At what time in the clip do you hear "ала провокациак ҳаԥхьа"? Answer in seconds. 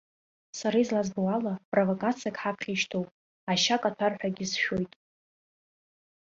1.35-2.71